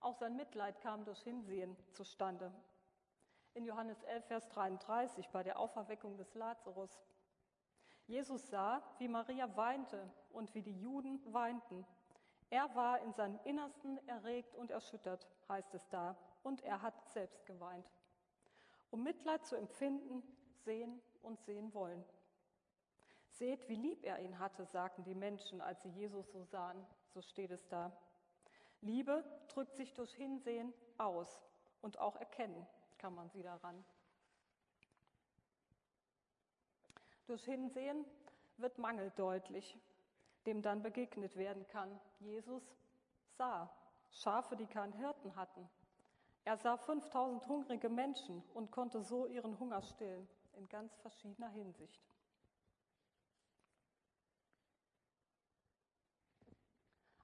Auch 0.00 0.14
sein 0.14 0.36
Mitleid 0.36 0.80
kam 0.80 1.04
durch 1.04 1.20
Hinsehen 1.22 1.76
zustande. 1.92 2.52
In 3.54 3.64
Johannes 3.64 4.02
11, 4.04 4.24
Vers 4.26 4.48
33 4.50 5.28
bei 5.30 5.42
der 5.42 5.58
Auferweckung 5.58 6.16
des 6.16 6.32
Lazarus. 6.34 7.02
Jesus 8.08 8.48
sah, 8.48 8.82
wie 8.98 9.06
Maria 9.06 9.56
weinte 9.56 10.10
und 10.32 10.52
wie 10.54 10.62
die 10.62 10.80
Juden 10.80 11.20
weinten 11.32 11.86
er 12.50 12.74
war 12.74 13.00
in 13.02 13.12
seinem 13.12 13.38
Innersten 13.44 13.98
erregt 14.08 14.54
und 14.54 14.70
erschüttert, 14.70 15.28
heißt 15.48 15.74
es 15.74 15.86
da, 15.88 16.16
und 16.42 16.62
er 16.62 16.80
hat 16.80 16.94
selbst 17.10 17.44
geweint. 17.44 17.86
Um 18.90 19.02
Mitleid 19.02 19.44
zu 19.44 19.56
empfinden, 19.56 20.22
sehen 20.64 21.00
und 21.22 21.40
sehen 21.42 21.74
wollen. 21.74 22.02
Seht, 23.32 23.68
wie 23.68 23.74
lieb 23.74 24.02
er 24.02 24.20
ihn 24.20 24.38
hatte, 24.38 24.64
sagten 24.64 25.04
die 25.04 25.14
Menschen, 25.14 25.60
als 25.60 25.82
sie 25.82 25.90
Jesus 25.90 26.30
so 26.32 26.42
sahen, 26.42 26.86
so 27.08 27.20
steht 27.20 27.50
es 27.50 27.68
da. 27.68 27.92
Liebe 28.80 29.24
drückt 29.48 29.76
sich 29.76 29.92
durch 29.92 30.14
Hinsehen 30.14 30.72
aus 30.96 31.44
und 31.82 31.98
auch 31.98 32.16
erkennen 32.16 32.66
kann 32.96 33.14
man 33.14 33.28
sie 33.28 33.42
daran. 33.42 33.84
Durch 37.28 37.44
Hinsehen 37.44 38.04
wird 38.56 38.78
Mangel 38.78 39.12
deutlich 39.14 39.78
dem 40.48 40.62
dann 40.62 40.82
begegnet 40.82 41.36
werden 41.36 41.66
kann. 41.68 42.00
Jesus 42.20 42.74
sah 43.36 43.70
Schafe, 44.10 44.56
die 44.56 44.66
keinen 44.66 44.94
Hirten 44.94 45.36
hatten. 45.36 45.68
Er 46.44 46.56
sah 46.56 46.78
5000 46.78 47.46
hungrige 47.46 47.90
Menschen 47.90 48.42
und 48.54 48.70
konnte 48.70 49.02
so 49.02 49.26
ihren 49.26 49.58
Hunger 49.58 49.82
stillen, 49.82 50.26
in 50.56 50.66
ganz 50.70 50.96
verschiedener 50.96 51.50
Hinsicht. 51.50 52.02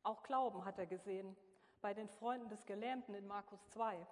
Auch 0.02 0.22
Glauben 0.22 0.66
hat 0.66 0.78
er 0.78 0.86
gesehen 0.86 1.34
bei 1.80 1.94
den 1.94 2.10
Freunden 2.10 2.50
des 2.50 2.66
Gelähmten 2.66 3.14
in 3.14 3.26
Markus 3.26 3.66
2. 3.70 4.06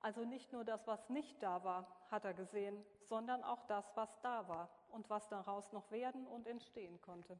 Also 0.00 0.24
nicht 0.24 0.52
nur 0.52 0.64
das, 0.64 0.84
was 0.88 1.08
nicht 1.08 1.40
da 1.40 1.62
war, 1.62 1.86
hat 2.10 2.24
er 2.24 2.34
gesehen, 2.34 2.84
sondern 3.02 3.44
auch 3.44 3.64
das, 3.68 3.84
was 3.94 4.10
da 4.22 4.48
war 4.48 4.68
und 4.96 5.08
was 5.10 5.28
daraus 5.28 5.72
noch 5.72 5.90
werden 5.90 6.26
und 6.26 6.46
entstehen 6.46 7.00
konnte. 7.02 7.38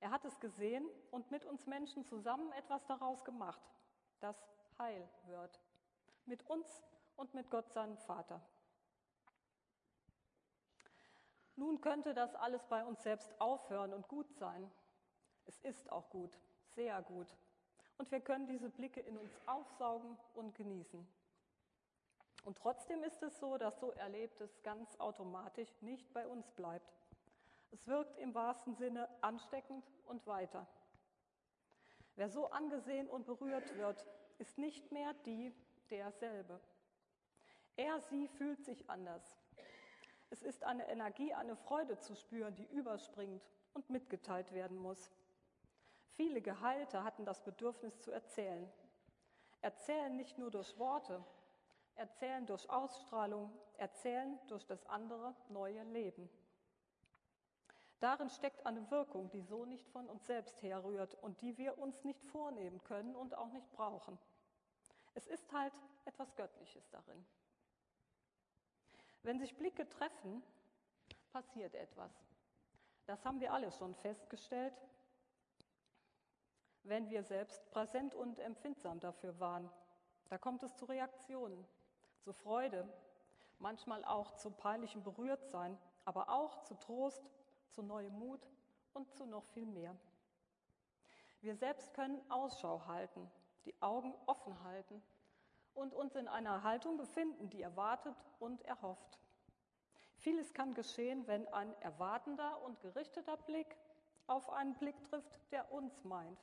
Er 0.00 0.10
hat 0.10 0.24
es 0.24 0.38
gesehen 0.38 0.88
und 1.10 1.30
mit 1.30 1.44
uns 1.44 1.66
Menschen 1.66 2.04
zusammen 2.04 2.52
etwas 2.52 2.86
daraus 2.86 3.24
gemacht, 3.24 3.60
das 4.20 4.36
Heil 4.78 5.08
wird. 5.24 5.60
Mit 6.24 6.48
uns 6.48 6.82
und 7.16 7.34
mit 7.34 7.50
Gott, 7.50 7.72
seinem 7.72 7.98
Vater. 7.98 8.40
Nun 11.56 11.80
könnte 11.80 12.14
das 12.14 12.34
alles 12.34 12.64
bei 12.66 12.84
uns 12.84 13.02
selbst 13.02 13.34
aufhören 13.40 13.92
und 13.92 14.06
gut 14.06 14.30
sein. 14.34 14.70
Es 15.46 15.58
ist 15.60 15.90
auch 15.90 16.08
gut, 16.10 16.38
sehr 16.74 17.02
gut. 17.02 17.34
Und 17.98 18.10
wir 18.10 18.20
können 18.20 18.46
diese 18.46 18.68
Blicke 18.68 19.00
in 19.00 19.16
uns 19.16 19.32
aufsaugen 19.46 20.16
und 20.34 20.54
genießen. 20.54 21.06
Und 22.46 22.58
trotzdem 22.58 23.02
ist 23.02 23.24
es 23.24 23.40
so, 23.40 23.58
dass 23.58 23.80
so 23.80 23.90
Erlebtes 23.90 24.62
ganz 24.62 25.00
automatisch 25.00 25.68
nicht 25.82 26.12
bei 26.14 26.24
uns 26.28 26.48
bleibt. 26.52 26.94
Es 27.72 27.88
wirkt 27.88 28.16
im 28.18 28.36
wahrsten 28.36 28.76
Sinne 28.76 29.08
ansteckend 29.20 29.84
und 30.04 30.24
weiter. 30.28 30.64
Wer 32.14 32.28
so 32.28 32.48
angesehen 32.50 33.08
und 33.08 33.26
berührt 33.26 33.76
wird, 33.76 34.06
ist 34.38 34.58
nicht 34.58 34.92
mehr 34.92 35.12
die 35.24 35.52
derselbe. 35.90 36.60
Er, 37.74 38.00
sie 38.02 38.28
fühlt 38.28 38.64
sich 38.64 38.88
anders. 38.88 39.36
Es 40.30 40.44
ist 40.44 40.62
eine 40.62 40.88
Energie, 40.88 41.34
eine 41.34 41.56
Freude 41.56 41.98
zu 41.98 42.14
spüren, 42.14 42.54
die 42.54 42.66
überspringt 42.66 43.42
und 43.74 43.90
mitgeteilt 43.90 44.52
werden 44.52 44.76
muss. 44.76 45.10
Viele 46.12 46.40
Geheilte 46.40 47.02
hatten 47.02 47.24
das 47.24 47.42
Bedürfnis 47.42 47.98
zu 47.98 48.12
erzählen. 48.12 48.72
Erzählen 49.62 50.14
nicht 50.14 50.38
nur 50.38 50.52
durch 50.52 50.78
Worte, 50.78 51.24
erzählen 51.96 52.46
durch 52.46 52.68
Ausstrahlung, 52.70 53.50
erzählen 53.78 54.38
durch 54.48 54.64
das 54.66 54.84
andere 54.86 55.34
neue 55.48 55.82
Leben. 55.84 56.28
Darin 58.00 58.28
steckt 58.28 58.64
eine 58.66 58.90
Wirkung, 58.90 59.30
die 59.30 59.40
so 59.40 59.64
nicht 59.64 59.88
von 59.88 60.08
uns 60.08 60.26
selbst 60.26 60.62
herrührt 60.62 61.14
und 61.22 61.40
die 61.40 61.56
wir 61.56 61.78
uns 61.78 62.04
nicht 62.04 62.22
vornehmen 62.24 62.82
können 62.84 63.16
und 63.16 63.34
auch 63.34 63.50
nicht 63.50 63.70
brauchen. 63.72 64.18
Es 65.14 65.26
ist 65.26 65.50
halt 65.52 65.72
etwas 66.04 66.34
Göttliches 66.36 66.88
darin. 66.90 67.26
Wenn 69.22 69.38
sich 69.38 69.56
Blicke 69.56 69.88
treffen, 69.88 70.42
passiert 71.32 71.74
etwas. 71.74 72.12
Das 73.06 73.24
haben 73.24 73.40
wir 73.40 73.52
alle 73.52 73.72
schon 73.72 73.94
festgestellt, 73.94 74.74
wenn 76.82 77.08
wir 77.08 77.22
selbst 77.22 77.68
präsent 77.70 78.14
und 78.14 78.38
empfindsam 78.38 79.00
dafür 79.00 79.38
waren. 79.40 79.70
Da 80.28 80.38
kommt 80.38 80.62
es 80.62 80.76
zu 80.76 80.84
Reaktionen, 80.84 81.66
zu 82.26 82.32
Freude, 82.32 82.84
manchmal 83.60 84.04
auch 84.04 84.32
zu 84.34 84.50
peinlichem 84.50 85.04
Berührtsein, 85.04 85.78
aber 86.04 86.28
auch 86.28 86.64
zu 86.64 86.74
Trost 86.74 87.22
zu 87.70 87.84
neuem 87.84 88.18
Mut 88.18 88.40
und 88.94 89.08
zu 89.12 89.26
noch 89.26 89.44
viel 89.44 89.64
mehr. 89.64 89.94
Wir 91.40 91.54
selbst 91.54 91.94
können 91.94 92.20
Ausschau 92.28 92.84
halten, 92.88 93.30
die 93.64 93.80
Augen 93.80 94.12
offen 94.26 94.60
halten 94.64 95.00
und 95.72 95.94
uns 95.94 96.16
in 96.16 96.26
einer 96.26 96.64
Haltung 96.64 96.96
befinden, 96.96 97.48
die 97.48 97.62
erwartet 97.62 98.16
und 98.40 98.60
erhofft. 98.62 99.20
Vieles 100.16 100.52
kann 100.52 100.74
geschehen, 100.74 101.28
wenn 101.28 101.46
ein 101.52 101.80
erwartender 101.80 102.60
und 102.62 102.80
gerichteter 102.80 103.36
Blick 103.36 103.76
auf 104.26 104.50
einen 104.50 104.74
Blick 104.74 105.00
trifft, 105.04 105.38
der 105.52 105.70
uns 105.70 106.02
meint. 106.02 106.40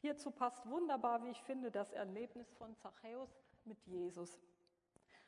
Hierzu 0.00 0.32
passt 0.32 0.68
wunderbar, 0.68 1.22
wie 1.22 1.30
ich 1.30 1.42
finde, 1.44 1.70
das 1.70 1.92
Erlebnis 1.92 2.50
von 2.54 2.74
Zachäus 2.78 3.43
mit 3.66 3.80
Jesus. 3.86 4.38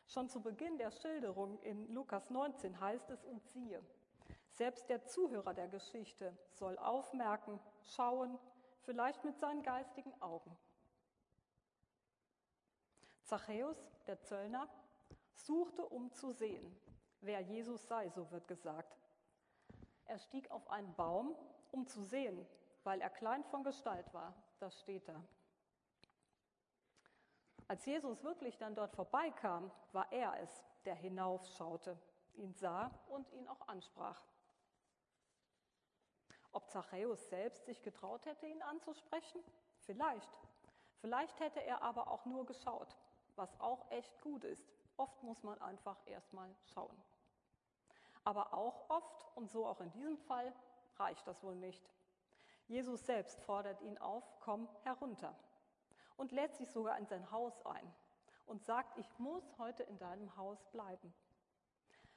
Schon 0.06 0.28
zu 0.28 0.40
Beginn 0.40 0.78
der 0.78 0.90
Schilderung 0.90 1.58
in 1.62 1.88
Lukas 1.92 2.30
19 2.30 2.80
heißt 2.80 3.10
es, 3.10 3.24
und 3.24 3.42
siehe, 3.48 3.82
selbst 4.50 4.88
der 4.88 5.04
Zuhörer 5.04 5.52
der 5.52 5.68
Geschichte 5.68 6.36
soll 6.52 6.78
aufmerken, 6.78 7.60
schauen, 7.82 8.38
vielleicht 8.82 9.24
mit 9.24 9.38
seinen 9.38 9.62
geistigen 9.62 10.12
Augen. 10.22 10.56
Zachäus, 13.24 13.90
der 14.06 14.20
Zöllner, 14.20 14.68
suchte, 15.34 15.84
um 15.84 16.12
zu 16.12 16.32
sehen, 16.32 16.74
wer 17.20 17.40
Jesus 17.40 17.86
sei, 17.86 18.08
so 18.10 18.30
wird 18.30 18.46
gesagt. 18.46 18.96
Er 20.04 20.18
stieg 20.18 20.50
auf 20.52 20.70
einen 20.70 20.94
Baum, 20.94 21.34
um 21.72 21.86
zu 21.86 22.02
sehen, 22.04 22.46
weil 22.84 23.00
er 23.00 23.10
klein 23.10 23.42
von 23.44 23.64
Gestalt 23.64 24.14
war. 24.14 24.32
Das 24.60 24.80
steht 24.80 25.08
da. 25.08 25.22
Als 27.68 27.84
Jesus 27.84 28.22
wirklich 28.22 28.56
dann 28.58 28.76
dort 28.76 28.94
vorbeikam, 28.94 29.72
war 29.92 30.10
er 30.12 30.40
es, 30.40 30.62
der 30.84 30.94
hinaufschaute, 30.94 31.98
ihn 32.34 32.54
sah 32.54 32.90
und 33.08 33.30
ihn 33.32 33.48
auch 33.48 33.66
ansprach. 33.66 34.22
Ob 36.52 36.70
Zachäus 36.70 37.28
selbst 37.28 37.66
sich 37.66 37.82
getraut 37.82 38.24
hätte, 38.24 38.46
ihn 38.46 38.62
anzusprechen? 38.62 39.42
Vielleicht. 39.80 40.30
Vielleicht 41.00 41.38
hätte 41.40 41.62
er 41.62 41.82
aber 41.82 42.08
auch 42.08 42.24
nur 42.24 42.46
geschaut, 42.46 42.96
was 43.34 43.60
auch 43.60 43.90
echt 43.90 44.20
gut 44.20 44.44
ist. 44.44 44.64
Oft 44.96 45.22
muss 45.24 45.42
man 45.42 45.60
einfach 45.60 45.98
erstmal 46.06 46.54
schauen. 46.72 46.96
Aber 48.24 48.54
auch 48.54 48.88
oft, 48.88 49.26
und 49.34 49.50
so 49.50 49.66
auch 49.66 49.80
in 49.80 49.90
diesem 49.90 50.16
Fall, 50.18 50.52
reicht 50.96 51.26
das 51.26 51.42
wohl 51.42 51.56
nicht. 51.56 51.82
Jesus 52.68 53.04
selbst 53.04 53.40
fordert 53.42 53.80
ihn 53.82 53.98
auf, 53.98 54.24
komm 54.40 54.68
herunter 54.84 55.34
und 56.16 56.32
lädt 56.32 56.54
sich 56.56 56.70
sogar 56.70 56.98
in 56.98 57.06
sein 57.06 57.30
Haus 57.30 57.64
ein 57.66 57.94
und 58.46 58.64
sagt, 58.64 58.98
ich 58.98 59.18
muss 59.18 59.58
heute 59.58 59.82
in 59.82 59.98
deinem 59.98 60.36
Haus 60.36 60.64
bleiben. 60.70 61.14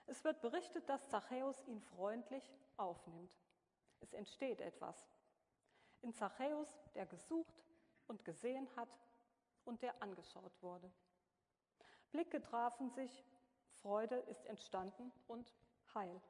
Es 0.06 0.24
wird 0.24 0.42
berichtet, 0.42 0.88
dass 0.90 1.08
Zachäus 1.10 1.64
ihn 1.68 1.82
freundlich 1.82 2.44
aufnimmt. 2.78 3.38
Es 4.00 4.14
entsteht 4.14 4.62
etwas. 4.62 5.08
In 6.02 6.14
Zachäus, 6.14 6.80
der 6.96 7.06
gesucht 7.06 7.64
und 8.08 8.24
gesehen 8.26 8.68
hat 8.76 8.90
und 9.66 9.82
der 9.82 10.02
angeschaut 10.02 10.62
wurde. 10.62 10.92
Blicke 12.12 12.42
trafen 12.42 12.90
sich, 12.90 13.26
Freude 13.82 14.16
ist 14.16 14.46
entstanden 14.46 15.12
und 15.28 15.54
Heil. 15.94 16.22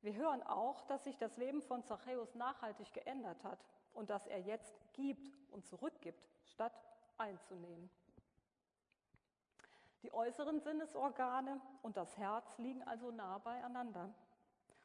Wir 0.00 0.14
hören 0.14 0.42
auch, 0.44 0.82
dass 0.82 1.04
sich 1.04 1.18
das 1.18 1.36
Leben 1.36 1.62
von 1.62 1.84
Zachäus 1.84 2.34
nachhaltig 2.34 2.92
geändert 2.92 3.42
hat 3.44 3.64
und 3.92 4.08
dass 4.08 4.26
er 4.26 4.40
jetzt 4.40 4.85
gibt 4.96 5.30
und 5.50 5.64
zurückgibt, 5.66 6.28
statt 6.44 6.72
einzunehmen. 7.18 7.90
Die 10.02 10.12
äußeren 10.12 10.60
Sinnesorgane 10.60 11.60
und 11.82 11.96
das 11.96 12.16
Herz 12.16 12.58
liegen 12.58 12.82
also 12.82 13.10
nah 13.10 13.38
beieinander. 13.38 14.12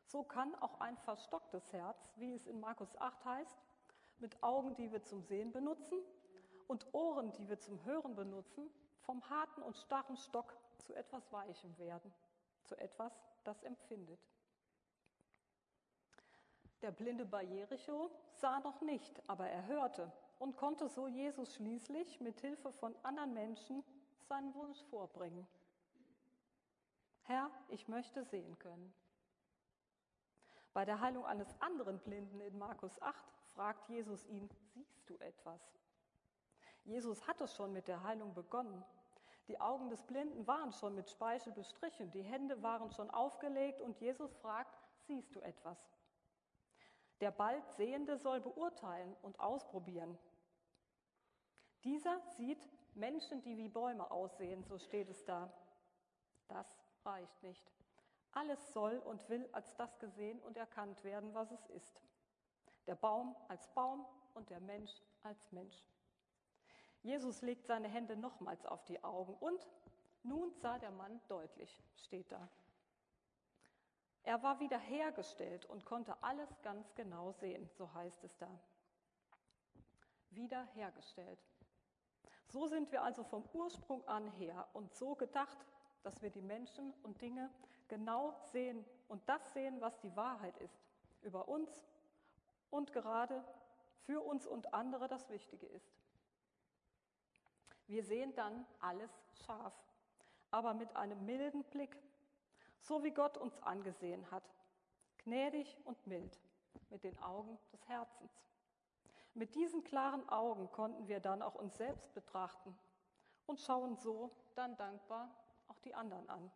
So 0.06 0.24
kann 0.24 0.56
auch 0.56 0.80
ein 0.80 0.98
verstocktes 0.98 1.72
Herz, 1.74 2.12
wie 2.16 2.34
es 2.34 2.48
in 2.48 2.60
Markus 2.60 2.96
8 2.98 3.24
heißt, 3.26 3.58
mit 4.20 4.42
Augen, 4.44 4.76
die 4.76 4.92
wir 4.92 5.04
zum 5.04 5.22
Sehen 5.24 5.52
benutzen 5.52 6.00
und 6.68 6.94
Ohren, 6.94 7.32
die 7.34 7.48
wir 7.50 7.60
zum 7.60 7.84
Hören 7.86 8.16
benutzen, 8.16 8.70
vom 9.02 9.28
harten 9.30 9.62
und 9.62 9.78
starren 9.78 10.18
Stock 10.18 10.56
zu 10.80 10.96
etwas 10.96 11.32
Weichem 11.32 11.78
werden, 11.78 12.14
zu 12.64 12.76
etwas, 12.78 13.14
das 13.44 13.62
empfindet. 13.64 14.20
Der 16.82 16.92
blinde 16.92 17.26
Barjericho 17.26 18.10
sah 18.34 18.60
noch 18.62 18.82
nicht, 18.82 19.22
aber 19.28 19.48
er 19.48 19.68
hörte 19.68 20.12
und 20.40 20.58
konnte 20.58 20.90
so 20.90 21.08
Jesus 21.08 21.54
schließlich 21.56 22.20
mit 22.20 22.40
Hilfe 22.42 22.72
von 22.72 22.96
anderen 23.04 23.34
Menschen 23.34 23.84
seinen 24.28 24.54
Wunsch 24.56 24.82
vorbringen. 24.86 25.48
Herr, 27.24 27.52
ich 27.70 27.88
möchte 27.88 28.24
sehen 28.24 28.58
können. 28.58 28.94
Bei 30.74 30.86
der 30.86 31.02
Heilung 31.02 31.26
eines 31.26 31.54
anderen 31.62 32.00
Blinden 32.00 32.40
in 32.40 32.58
Markus 32.58 33.00
8 33.02 33.24
fragt 33.54 33.88
Jesus 33.90 34.26
ihn, 34.26 34.50
siehst 34.74 35.08
du 35.10 35.16
etwas? 35.18 35.62
Jesus 36.84 37.28
hatte 37.28 37.48
schon 37.48 37.74
mit 37.74 37.88
der 37.88 38.02
Heilung 38.04 38.34
begonnen. 38.34 38.84
Die 39.48 39.60
Augen 39.60 39.90
des 39.90 40.02
Blinden 40.04 40.48
waren 40.48 40.72
schon 40.72 40.96
mit 40.96 41.10
Speichel 41.10 41.52
bestrichen, 41.54 42.10
die 42.12 42.24
Hände 42.24 42.64
waren 42.64 42.90
schon 42.92 43.12
aufgelegt 43.12 43.82
und 43.82 44.00
Jesus 44.00 44.34
fragt, 44.38 44.76
siehst 45.08 45.36
du 45.36 45.42
etwas? 45.42 45.78
Der 47.22 47.32
bald 47.32 47.70
Sehende 47.72 48.18
soll 48.18 48.42
beurteilen 48.42 49.16
und 49.22 49.40
ausprobieren. 49.40 50.18
Dieser 51.84 52.20
sieht 52.36 52.68
Menschen, 52.96 53.42
die 53.42 53.58
wie 53.58 53.70
Bäume 53.70 54.10
aussehen, 54.12 54.64
so 54.64 54.78
steht 54.78 55.10
es 55.10 55.24
da. 55.24 55.54
Das 56.48 56.68
reicht 57.06 57.44
nicht. 57.44 57.72
Alles 58.34 58.74
soll 58.74 58.98
und 58.98 59.28
will 59.30 59.48
als 59.52 59.76
das 59.76 60.00
gesehen 60.00 60.40
und 60.42 60.58
erkannt 60.58 61.04
werden, 61.04 61.34
was 61.34 61.52
es 61.52 61.66
ist. 61.68 62.02
Der 62.88 62.96
Baum 62.96 63.36
als 63.48 63.68
Baum 63.70 64.06
und 64.34 64.50
der 64.50 64.60
Mensch 64.60 64.92
als 65.22 65.52
Mensch. 65.52 65.86
Jesus 67.04 67.42
legt 67.42 67.66
seine 67.66 67.88
Hände 67.88 68.16
nochmals 68.16 68.66
auf 68.66 68.84
die 68.86 69.04
Augen 69.04 69.36
und 69.36 69.68
nun 70.24 70.54
sah 70.54 70.78
der 70.78 70.92
Mann 70.92 71.20
deutlich, 71.28 71.84
steht 71.96 72.32
da. 72.32 72.48
Er 74.24 74.42
war 74.44 74.60
wiederhergestellt 74.60 75.66
und 75.66 75.86
konnte 75.86 76.16
alles 76.22 76.62
ganz 76.62 76.94
genau 76.96 77.32
sehen, 77.32 77.70
so 77.78 77.92
heißt 77.94 78.24
es 78.24 78.38
da. 78.38 78.50
Wiederhergestellt. 80.30 81.40
So 82.48 82.68
sind 82.68 82.92
wir 82.92 83.04
also 83.04 83.24
vom 83.24 83.44
Ursprung 83.54 84.08
an 84.08 84.28
her 84.34 84.68
und 84.74 84.94
so 84.94 85.16
gedacht, 85.16 85.58
dass 86.04 86.22
wir 86.22 86.30
die 86.30 86.42
Menschen 86.42 86.94
und 87.04 87.22
Dinge 87.22 87.50
genau 87.88 88.34
sehen 88.52 88.86
und 89.08 89.28
das 89.28 89.54
sehen, 89.54 89.80
was 89.82 90.00
die 90.00 90.16
Wahrheit 90.16 90.58
ist 90.58 90.80
über 91.22 91.48
uns 91.48 91.86
und 92.70 92.94
gerade 92.94 93.44
für 94.06 94.22
uns 94.22 94.48
und 94.48 94.74
andere 94.74 95.08
das 95.08 95.30
Wichtige 95.30 95.66
ist. 95.68 95.94
Wir 97.88 98.04
sehen 98.04 98.34
dann 98.36 98.66
alles 98.80 99.12
scharf, 99.46 99.74
aber 100.50 100.74
mit 100.74 100.96
einem 100.96 101.26
milden 101.26 101.64
Blick, 101.66 101.98
so 102.82 103.04
wie 103.04 103.12
Gott 103.12 103.38
uns 103.38 103.58
angesehen 103.64 104.30
hat, 104.32 104.44
gnädig 105.20 105.78
und 105.86 106.06
mild, 106.08 106.40
mit 106.90 107.04
den 107.04 107.18
Augen 107.20 107.58
des 107.72 107.88
Herzens. 107.88 108.32
Mit 109.34 109.56
diesen 109.56 109.84
klaren 109.84 110.28
Augen 110.30 110.70
konnten 110.72 111.08
wir 111.08 111.20
dann 111.20 111.42
auch 111.42 111.56
uns 111.56 111.78
selbst 111.78 112.14
betrachten 112.14 112.78
und 113.46 113.60
schauen 113.60 113.96
so 113.96 114.32
dann 114.56 114.76
dankbar 114.78 115.34
auch 115.68 115.80
die 115.80 115.94
anderen 115.94 116.30
an. 116.30 116.52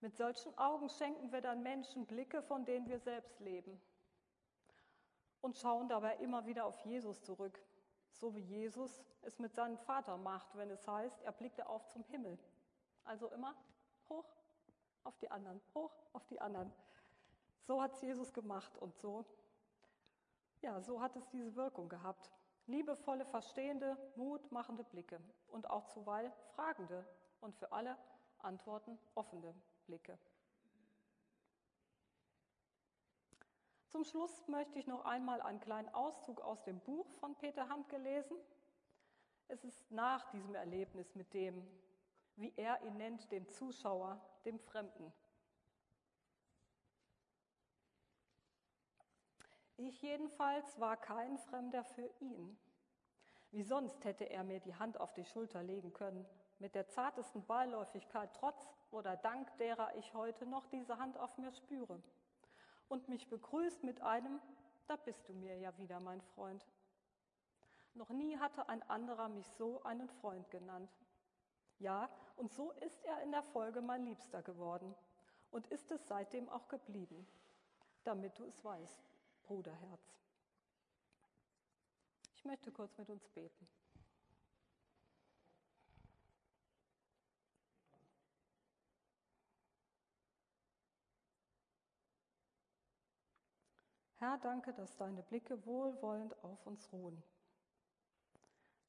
Mit 0.00 0.16
solchen 0.16 0.56
Augen 0.58 0.88
schenken 0.88 1.32
wir 1.32 1.40
dann 1.40 1.62
Menschen 1.62 2.06
Blicke, 2.06 2.42
von 2.42 2.64
denen 2.64 2.86
wir 2.88 2.98
selbst 2.98 3.40
leben 3.40 3.80
und 5.42 5.58
schauen 5.58 5.88
dabei 5.88 6.16
immer 6.16 6.46
wieder 6.46 6.64
auf 6.64 6.78
Jesus 6.80 7.22
zurück, 7.22 7.60
so 8.12 8.34
wie 8.34 8.40
Jesus 8.40 9.04
es 9.22 9.38
mit 9.38 9.54
seinem 9.54 9.76
Vater 9.76 10.16
macht, 10.16 10.56
wenn 10.56 10.70
es 10.70 10.86
heißt, 10.86 11.20
er 11.22 11.32
blickte 11.32 11.68
auf 11.68 11.86
zum 11.88 12.04
Himmel. 12.04 12.38
Also 13.04 13.28
immer 13.28 13.54
hoch 14.08 14.36
auf 15.04 15.16
die 15.18 15.30
anderen, 15.30 15.60
hoch 15.74 15.92
auf 16.12 16.26
die 16.26 16.40
anderen. 16.40 16.72
So 17.60 17.82
hat 17.82 17.92
es 17.94 18.02
Jesus 18.02 18.32
gemacht 18.32 18.76
und 18.78 18.96
so, 18.98 19.24
ja, 20.60 20.80
so 20.80 21.00
hat 21.00 21.16
es 21.16 21.28
diese 21.30 21.54
Wirkung 21.56 21.88
gehabt 21.88 22.30
liebevolle, 22.66 23.24
verstehende, 23.26 23.96
mutmachende 24.16 24.84
Blicke 24.84 25.20
und 25.48 25.68
auch 25.70 25.86
zuweilen 25.86 26.32
fragende 26.54 27.04
und 27.40 27.54
für 27.56 27.72
alle 27.72 27.96
Antworten 28.38 28.98
offene 29.14 29.54
Blicke. 29.86 30.18
Zum 33.88 34.04
Schluss 34.04 34.48
möchte 34.48 34.78
ich 34.78 34.86
noch 34.86 35.04
einmal 35.04 35.42
einen 35.42 35.60
kleinen 35.60 35.90
Auszug 35.90 36.40
aus 36.40 36.62
dem 36.62 36.80
Buch 36.80 37.12
von 37.20 37.34
Peter 37.36 37.68
Handke 37.68 37.98
lesen. 37.98 38.38
Es 39.48 39.64
ist 39.64 39.90
nach 39.90 40.30
diesem 40.30 40.54
Erlebnis 40.54 41.14
mit 41.14 41.34
dem, 41.34 41.62
wie 42.42 42.52
er 42.56 42.82
ihn 42.82 42.96
nennt, 42.96 43.30
dem 43.32 43.48
Zuschauer, 43.48 44.20
dem 44.44 44.58
Fremden, 44.58 45.12
Ich 49.84 50.00
jedenfalls 50.00 50.78
war 50.78 50.96
kein 50.96 51.38
Fremder 51.38 51.82
für 51.82 52.08
ihn. 52.20 52.56
Wie 53.50 53.64
sonst 53.64 54.04
hätte 54.04 54.24
er 54.24 54.44
mir 54.44 54.60
die 54.60 54.76
Hand 54.76 55.00
auf 55.00 55.12
die 55.12 55.24
Schulter 55.24 55.60
legen 55.62 55.92
können, 55.92 56.24
mit 56.60 56.76
der 56.76 56.88
zartesten 56.88 57.44
Beiläufigkeit, 57.44 58.30
trotz 58.32 58.64
oder 58.92 59.16
dank 59.16 59.56
derer 59.58 59.92
ich 59.96 60.14
heute 60.14 60.46
noch 60.46 60.66
diese 60.66 60.98
Hand 60.98 61.18
auf 61.18 61.36
mir 61.36 61.50
spüre, 61.50 62.00
und 62.88 63.08
mich 63.08 63.28
begrüßt 63.28 63.82
mit 63.82 64.00
einem, 64.02 64.40
da 64.86 64.94
bist 64.94 65.28
du 65.28 65.32
mir 65.32 65.58
ja 65.58 65.76
wieder, 65.78 65.98
mein 65.98 66.20
Freund. 66.20 66.64
Noch 67.94 68.10
nie 68.10 68.38
hatte 68.38 68.68
ein 68.68 68.88
anderer 68.88 69.28
mich 69.28 69.48
so 69.58 69.82
einen 69.82 70.08
Freund 70.08 70.48
genannt. 70.50 70.92
Ja, 71.82 72.08
und 72.36 72.52
so 72.52 72.70
ist 72.70 73.02
er 73.02 73.22
in 73.22 73.32
der 73.32 73.42
Folge 73.42 73.80
mein 73.80 74.04
Liebster 74.04 74.40
geworden 74.40 74.94
und 75.50 75.66
ist 75.66 75.90
es 75.90 76.06
seitdem 76.06 76.48
auch 76.48 76.68
geblieben, 76.68 77.26
damit 78.04 78.38
du 78.38 78.44
es 78.44 78.64
weißt. 78.64 79.02
Bruderherz. 79.42 80.14
Ich 82.36 82.44
möchte 82.44 82.70
kurz 82.70 82.96
mit 82.98 83.10
uns 83.10 83.28
beten. 83.30 83.66
Herr, 94.18 94.38
danke, 94.38 94.72
dass 94.72 94.96
deine 94.96 95.24
Blicke 95.24 95.66
wohlwollend 95.66 96.44
auf 96.44 96.64
uns 96.64 96.92
ruhen, 96.92 97.20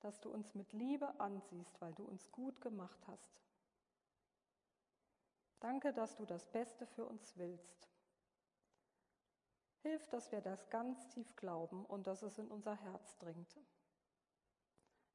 dass 0.04 0.20
du 0.20 0.30
uns 0.30 0.54
mit 0.54 0.72
Liebe 0.74 1.20
ansiehst, 1.20 1.82
weil 1.82 1.94
du 1.94 2.04
uns 2.04 2.32
gut 2.32 2.62
gemacht 2.62 3.00
hast. 3.08 3.42
Danke, 5.60 5.94
dass 5.94 6.16
du 6.16 6.26
das 6.26 6.46
Beste 6.52 6.86
für 6.86 7.06
uns 7.06 7.38
willst 7.38 7.94
Hilf, 9.84 10.08
dass 10.08 10.32
wir 10.32 10.40
das 10.40 10.70
ganz 10.70 11.10
tief 11.10 11.36
glauben 11.36 11.86
und 11.86 12.08
dass 12.08 12.22
es 12.22 12.38
in 12.38 12.48
unser 12.48 12.74
Herz 12.74 13.18
dringt. 13.18 13.60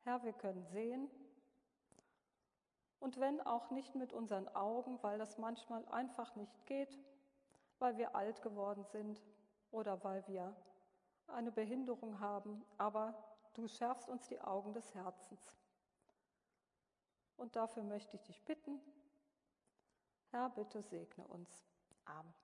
Herr, 0.03 0.23
wir 0.23 0.35
können 0.35 0.63
sehen 0.67 1.09
und 3.01 3.19
wenn 3.19 3.41
auch 3.41 3.71
nicht 3.71 3.95
mit 3.95 4.13
unseren 4.13 4.47
Augen, 4.49 5.03
weil 5.03 5.19
das 5.19 5.39
manchmal 5.39 5.89
einfach 5.89 6.37
nicht 6.37 6.67
geht, 6.67 6.99
weil 7.79 7.97
wir 7.97 8.15
alt 8.15 8.43
geworden 8.43 8.85
sind 8.85 9.23
oder 9.71 10.05
weil 10.05 10.27
wir 10.29 10.55
eine 11.29 11.51
Behinderung 11.51 12.21
haben, 12.21 12.63
aber 12.77 13.15
du 13.59 13.67
schärfst 13.67 14.09
uns 14.09 14.29
die 14.29 14.41
Augen 14.41 14.73
des 14.73 14.95
Herzens. 14.95 15.41
Und 17.37 17.57
dafür 17.57 17.83
möchte 17.83 18.15
ich 18.15 18.23
dich 18.23 18.41
bitten, 18.45 18.81
Herr, 20.31 20.51
bitte 20.51 20.81
segne 20.83 21.27
uns. 21.27 21.67
Amen. 22.05 22.35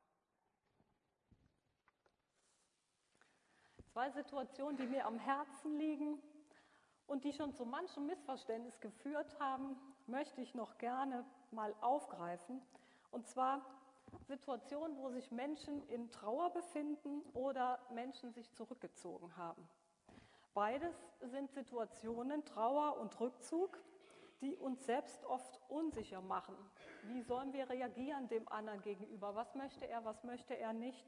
Zwei 3.92 4.11
Situationen, 4.11 4.77
die 4.77 4.87
mir 4.87 5.07
am 5.07 5.18
Herzen 5.20 5.79
liegen 5.79 6.20
und 7.07 7.22
die 7.22 7.33
schon 7.33 7.53
zu 7.53 7.64
manchem 7.64 8.07
Missverständnis 8.07 8.81
geführt 8.81 9.38
haben, 9.38 9.77
möchte 10.07 10.40
ich 10.40 10.55
noch 10.55 10.79
gerne 10.79 11.24
mal 11.53 11.74
aufgreifen. 11.81 12.61
Und 13.12 13.29
zwar 13.29 13.64
Situationen, 14.27 14.96
wo 14.96 15.11
sich 15.11 15.31
Menschen 15.31 15.87
in 15.88 16.11
Trauer 16.11 16.53
befinden 16.53 17.22
oder 17.35 17.79
Menschen 17.90 18.33
sich 18.33 18.53
zurückgezogen 18.53 19.37
haben. 19.37 19.68
Beides 20.54 20.94
sind 21.20 21.50
Situationen, 21.50 22.44
Trauer 22.44 22.96
und 22.98 23.18
Rückzug, 23.18 23.76
die 24.40 24.56
uns 24.56 24.86
selbst 24.86 25.24
oft 25.24 25.60
unsicher 25.68 26.20
machen. 26.20 26.54
Wie 27.02 27.22
sollen 27.22 27.52
wir 27.52 27.68
reagieren 27.68 28.28
dem 28.28 28.46
anderen 28.48 28.80
gegenüber? 28.82 29.34
Was 29.34 29.56
möchte 29.56 29.86
er, 29.86 30.04
was 30.04 30.22
möchte 30.22 30.56
er 30.56 30.72
nicht? 30.72 31.04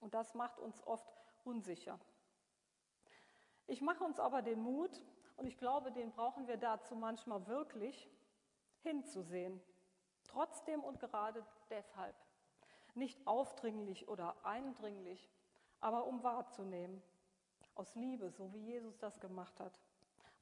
Und 0.00 0.14
das 0.14 0.34
macht 0.34 0.58
uns 0.58 0.84
oft 0.84 1.08
unsicher. 1.44 2.00
Ich 3.68 3.80
mache 3.80 4.02
uns 4.02 4.18
aber 4.18 4.42
den 4.42 4.60
Mut, 4.60 5.00
und 5.36 5.46
ich 5.46 5.56
glaube, 5.56 5.92
den 5.92 6.10
brauchen 6.10 6.48
wir 6.48 6.56
dazu 6.56 6.96
manchmal 6.96 7.46
wirklich, 7.46 8.10
hinzusehen. 8.82 9.60
Trotzdem 10.24 10.82
und 10.82 10.98
gerade 10.98 11.46
deshalb. 11.70 12.16
Nicht 12.94 13.24
aufdringlich 13.26 14.08
oder 14.08 14.34
eindringlich, 14.44 15.30
aber 15.80 16.06
um 16.06 16.22
wahrzunehmen. 16.22 17.00
Aus 17.80 17.94
Liebe, 17.94 18.30
so 18.30 18.52
wie 18.52 18.58
Jesus 18.58 18.98
das 18.98 19.18
gemacht 19.20 19.58
hat. 19.58 19.72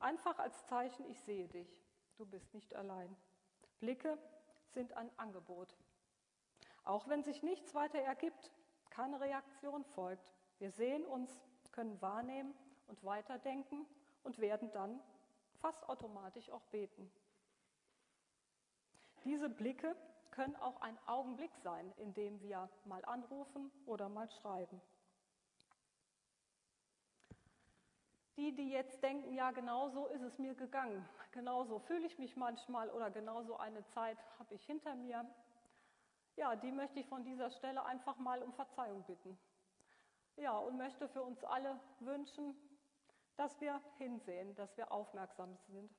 Einfach 0.00 0.40
als 0.40 0.66
Zeichen, 0.66 1.08
ich 1.08 1.20
sehe 1.20 1.46
dich. 1.46 1.80
Du 2.16 2.26
bist 2.26 2.52
nicht 2.52 2.74
allein. 2.74 3.16
Blicke 3.78 4.18
sind 4.72 4.92
ein 4.94 5.08
Angebot. 5.16 5.72
Auch 6.82 7.06
wenn 7.06 7.22
sich 7.22 7.44
nichts 7.44 7.76
weiter 7.76 8.00
ergibt, 8.00 8.50
keine 8.90 9.20
Reaktion 9.20 9.84
folgt. 9.84 10.34
Wir 10.58 10.72
sehen 10.72 11.06
uns, 11.06 11.30
können 11.70 12.02
wahrnehmen 12.02 12.56
und 12.88 13.04
weiterdenken 13.04 13.86
und 14.24 14.40
werden 14.40 14.72
dann 14.72 14.98
fast 15.60 15.88
automatisch 15.88 16.50
auch 16.50 16.64
beten. 16.72 17.08
Diese 19.22 19.48
Blicke 19.48 19.94
können 20.32 20.56
auch 20.56 20.80
ein 20.80 20.98
Augenblick 21.06 21.54
sein, 21.62 21.92
in 21.98 22.12
dem 22.14 22.40
wir 22.40 22.68
mal 22.84 23.04
anrufen 23.04 23.70
oder 23.86 24.08
mal 24.08 24.28
schreiben. 24.28 24.82
Die, 28.38 28.54
die 28.54 28.70
jetzt 28.70 29.02
denken, 29.02 29.34
ja, 29.34 29.50
genau 29.50 29.88
so 29.88 30.06
ist 30.06 30.22
es 30.22 30.38
mir 30.38 30.54
gegangen, 30.54 31.04
genau 31.32 31.64
so 31.64 31.80
fühle 31.80 32.06
ich 32.06 32.18
mich 32.20 32.36
manchmal 32.36 32.88
oder 32.88 33.10
genau 33.10 33.42
so 33.42 33.56
eine 33.56 33.84
Zeit 33.88 34.16
habe 34.38 34.54
ich 34.54 34.64
hinter 34.64 34.94
mir, 34.94 35.28
ja, 36.36 36.54
die 36.54 36.70
möchte 36.70 37.00
ich 37.00 37.08
von 37.08 37.24
dieser 37.24 37.50
Stelle 37.50 37.84
einfach 37.84 38.16
mal 38.18 38.40
um 38.40 38.52
Verzeihung 38.52 39.02
bitten. 39.02 39.36
Ja, 40.36 40.56
und 40.56 40.76
möchte 40.76 41.08
für 41.08 41.22
uns 41.22 41.42
alle 41.42 41.80
wünschen, 41.98 42.54
dass 43.36 43.60
wir 43.60 43.80
hinsehen, 43.98 44.54
dass 44.54 44.76
wir 44.76 44.92
aufmerksam 44.92 45.56
sind. 45.66 45.92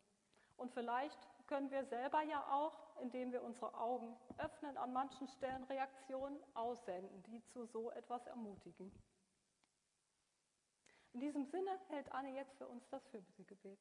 Und 0.55 0.71
vielleicht 0.71 1.19
können 1.47 1.69
wir 1.71 1.83
selber 1.83 2.21
ja 2.21 2.41
auch, 2.53 3.01
indem 3.01 3.33
wir 3.33 3.43
unsere 3.43 3.73
Augen 3.73 4.15
öffnen, 4.37 4.77
an 4.77 4.93
manchen 4.93 5.27
Stellen 5.27 5.65
Reaktionen 5.65 6.37
aussenden, 6.53 7.21
die 7.23 7.43
zu 7.47 7.65
so 7.65 7.91
etwas 7.91 8.25
ermutigen. 8.27 8.93
In 11.13 11.21
diesem 11.21 11.45
Sinne 11.45 11.71
hält 11.89 12.11
Anne 12.11 12.35
jetzt 12.35 12.55
für 12.57 12.67
uns 12.67 12.87
das 12.89 13.05
Fürbittegebet. 13.07 13.79